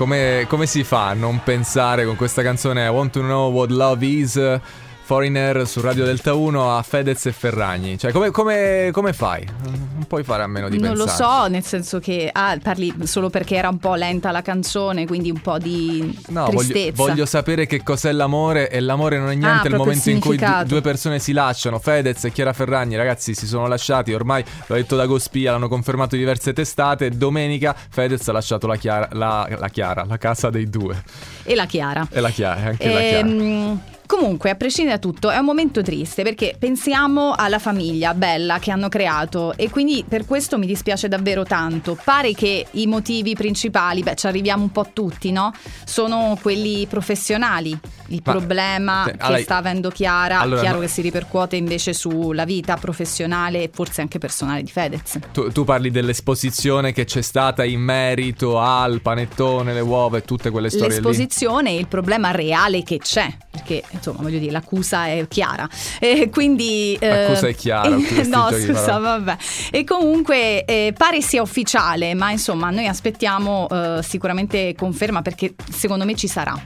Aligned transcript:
come, 0.00 0.46
come 0.48 0.64
si 0.64 0.82
fa 0.82 1.08
a 1.08 1.12
non 1.12 1.42
pensare 1.44 2.06
con 2.06 2.16
questa 2.16 2.40
canzone 2.40 2.86
I 2.86 2.88
Want 2.88 3.12
to 3.12 3.20
Know 3.20 3.52
What 3.52 3.68
Love 3.68 4.06
Is? 4.06 4.60
Foreigner 5.02 5.66
su 5.66 5.82
Radio 5.82 6.06
Delta 6.06 6.32
1 6.32 6.78
a 6.78 6.82
Fedez 6.82 7.26
e 7.26 7.32
Ferragni. 7.32 7.98
Cioè, 7.98 8.10
come, 8.10 8.30
come, 8.30 8.88
come 8.94 9.12
fai? 9.12 9.46
Puoi 10.10 10.24
fare 10.24 10.42
a 10.42 10.48
meno 10.48 10.68
di 10.68 10.76
non 10.76 10.96
pensare. 10.96 11.22
Non 11.22 11.36
lo 11.36 11.42
so, 11.42 11.46
nel 11.46 11.62
senso 11.62 12.00
che 12.00 12.28
ah, 12.32 12.58
parli 12.60 12.92
solo 13.04 13.30
perché 13.30 13.54
era 13.54 13.68
un 13.68 13.78
po' 13.78 13.94
lenta 13.94 14.32
la 14.32 14.42
canzone, 14.42 15.06
quindi 15.06 15.30
un 15.30 15.40
po' 15.40 15.56
di 15.58 16.18
no, 16.30 16.48
tristezza. 16.48 16.90
Voglio, 16.96 17.12
voglio 17.12 17.26
sapere 17.26 17.64
che 17.66 17.84
cos'è 17.84 18.10
l'amore 18.10 18.70
e 18.70 18.80
l'amore 18.80 19.18
non 19.18 19.30
è 19.30 19.36
niente 19.36 19.68
ah, 19.68 19.70
il 19.70 19.76
momento 19.76 20.10
in 20.10 20.18
cui 20.18 20.36
d- 20.36 20.64
due 20.64 20.80
persone 20.80 21.20
si 21.20 21.30
lasciano. 21.32 21.78
Fedez 21.78 22.24
e 22.24 22.32
Chiara 22.32 22.52
Ferragni, 22.52 22.96
ragazzi, 22.96 23.34
si 23.34 23.46
sono 23.46 23.68
lasciati. 23.68 24.12
Ormai 24.12 24.44
l'ho 24.66 24.74
detto 24.74 24.96
da 24.96 25.06
Gospia, 25.06 25.52
l'hanno 25.52 25.68
confermato 25.68 26.16
diverse 26.16 26.52
testate. 26.52 27.10
Domenica 27.10 27.72
Fedez 27.88 28.26
ha 28.26 28.32
lasciato 28.32 28.66
la 28.66 28.74
Chiara, 28.74 29.08
la, 29.12 29.48
la, 29.56 29.68
Chiara, 29.68 30.04
la 30.04 30.18
casa 30.18 30.50
dei 30.50 30.68
due. 30.68 31.00
E 31.44 31.54
la 31.54 31.66
Chiara. 31.66 32.08
E 32.10 32.18
la 32.18 32.30
Chiara, 32.30 32.60
anche 32.62 32.82
ehm... 32.82 32.92
la 32.92 33.00
Chiara. 33.00 33.98
Comunque, 34.10 34.50
a 34.50 34.56
prescindere 34.56 34.96
da 34.96 35.00
tutto, 35.00 35.30
è 35.30 35.36
un 35.36 35.44
momento 35.44 35.82
triste 35.82 36.24
perché 36.24 36.56
pensiamo 36.58 37.32
alla 37.36 37.60
famiglia 37.60 38.12
bella 38.12 38.58
che 38.58 38.72
hanno 38.72 38.88
creato 38.88 39.54
e 39.56 39.70
quindi 39.70 40.04
per 40.06 40.26
questo 40.26 40.58
mi 40.58 40.66
dispiace 40.66 41.06
davvero 41.06 41.44
tanto. 41.44 41.96
Pare 42.02 42.34
che 42.34 42.66
i 42.72 42.88
motivi 42.88 43.36
principali, 43.36 44.02
beh, 44.02 44.16
ci 44.16 44.26
arriviamo 44.26 44.64
un 44.64 44.72
po' 44.72 44.88
tutti, 44.92 45.30
no? 45.30 45.52
Sono 45.84 46.36
quelli 46.42 46.88
professionali. 46.88 47.78
Il 48.08 48.20
Ma, 48.24 48.32
problema 48.32 49.02
te, 49.04 49.12
che 49.12 49.18
allora, 49.20 49.42
sta 49.42 49.56
avendo 49.58 49.90
Chiara, 49.90 50.40
allora, 50.40 50.60
chiaro 50.60 50.76
no. 50.78 50.82
che 50.82 50.88
si 50.88 51.00
ripercuote 51.02 51.54
invece 51.54 51.92
sulla 51.92 52.44
vita 52.44 52.76
professionale 52.76 53.62
e 53.62 53.70
forse 53.72 54.00
anche 54.00 54.18
personale 54.18 54.64
di 54.64 54.70
Fedez. 54.72 55.20
Tu, 55.30 55.52
tu, 55.52 55.62
parli 55.62 55.92
dell'esposizione 55.92 56.90
che 56.90 57.04
c'è 57.04 57.22
stata 57.22 57.62
in 57.62 57.80
merito 57.80 58.58
al 58.58 59.00
panettone, 59.00 59.72
le 59.72 59.78
uova 59.78 60.18
e 60.18 60.22
tutte 60.22 60.50
quelle 60.50 60.68
storie 60.68 60.88
L'esposizione 60.88 61.70
lì. 61.70 61.76
e 61.76 61.78
il 61.78 61.86
problema 61.86 62.32
reale 62.32 62.82
che 62.82 62.98
c'è, 62.98 63.32
perché 63.60 63.82
insomma, 63.90 64.22
voglio 64.22 64.38
dire, 64.38 64.50
l'accusa 64.50 65.06
è 65.06 65.26
chiara. 65.28 65.68
E 65.98 66.30
quindi, 66.30 66.96
l'accusa 67.00 67.46
eh, 67.46 67.50
è 67.50 67.54
chiara. 67.54 67.88
no, 68.26 68.48
scusa, 68.52 68.98
vabbè. 68.98 69.36
E 69.70 69.84
comunque 69.84 70.64
eh, 70.64 70.94
pare 70.96 71.20
sia 71.20 71.42
ufficiale, 71.42 72.14
ma 72.14 72.30
insomma, 72.30 72.70
noi 72.70 72.86
aspettiamo 72.86 73.68
eh, 73.70 74.00
sicuramente 74.02 74.74
conferma 74.76 75.22
perché 75.22 75.54
secondo 75.70 76.04
me 76.04 76.14
ci 76.14 76.26
sarà. 76.26 76.60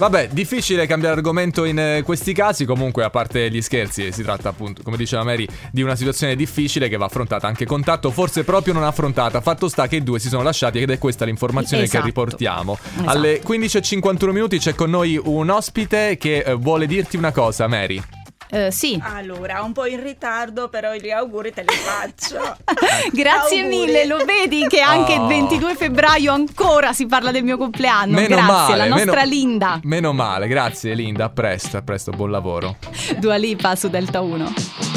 Vabbè, 0.00 0.28
difficile 0.28 0.86
cambiare 0.86 1.16
argomento 1.16 1.66
in 1.66 1.78
eh, 1.78 2.02
questi 2.02 2.32
casi, 2.32 2.64
comunque 2.64 3.04
a 3.04 3.10
parte 3.10 3.50
gli 3.50 3.60
scherzi, 3.60 4.10
si 4.12 4.22
tratta 4.22 4.48
appunto, 4.48 4.82
come 4.82 4.96
diceva 4.96 5.22
Mary, 5.24 5.46
di 5.70 5.82
una 5.82 5.94
situazione 5.94 6.36
difficile 6.36 6.88
che 6.88 6.96
va 6.96 7.04
affrontata 7.04 7.46
anche 7.46 7.66
con 7.66 7.84
tatto, 7.84 8.10
forse 8.10 8.42
proprio 8.42 8.72
non 8.72 8.82
affrontata. 8.84 9.42
Fatto 9.42 9.68
sta 9.68 9.88
che 9.88 9.96
i 9.96 10.02
due 10.02 10.18
si 10.18 10.28
sono 10.28 10.42
lasciati 10.42 10.78
ed 10.78 10.88
è 10.88 10.96
questa 10.96 11.26
l'informazione 11.26 11.82
esatto. 11.82 11.98
che 11.98 12.06
riportiamo. 12.06 12.78
Esatto. 12.80 13.10
Alle 13.10 13.42
15.51 13.42 14.30
minuti 14.30 14.58
c'è 14.58 14.74
con 14.74 14.88
noi 14.88 15.20
un 15.22 15.50
ospite 15.50 16.16
che 16.16 16.29
eh, 16.38 16.54
vuole 16.54 16.86
dirti 16.86 17.16
una 17.16 17.32
cosa, 17.32 17.66
Mary. 17.66 18.02
Uh, 18.50 18.68
sì. 18.70 19.00
Allora, 19.00 19.62
un 19.62 19.72
po' 19.72 19.86
in 19.86 20.02
ritardo, 20.02 20.68
però 20.68 20.92
gli 20.94 21.10
auguri 21.10 21.52
te 21.52 21.62
li 21.62 21.72
faccio. 21.72 22.56
Grazie 23.12 23.60
auguri. 23.60 23.78
mille, 23.78 24.06
lo 24.06 24.24
vedi 24.24 24.66
che 24.66 24.80
anche 24.80 25.16
oh. 25.16 25.22
il 25.22 25.28
22 25.28 25.76
febbraio 25.76 26.32
ancora 26.32 26.92
si 26.92 27.06
parla 27.06 27.30
del 27.30 27.44
mio 27.44 27.56
compleanno. 27.56 28.14
Meno 28.14 28.34
grazie, 28.34 28.52
male, 28.52 28.76
la 28.76 28.88
nostra 28.88 29.20
meno, 29.22 29.28
Linda. 29.28 29.80
Meno 29.84 30.12
male, 30.12 30.48
grazie 30.48 30.94
Linda, 30.94 31.26
a 31.26 31.30
presto, 31.30 31.76
a 31.76 31.82
presto, 31.82 32.10
buon 32.10 32.32
lavoro. 32.32 32.76
Dua 33.18 33.36
Lipa 33.36 33.76
su 33.76 33.88
Delta 33.88 34.20
1. 34.20 34.89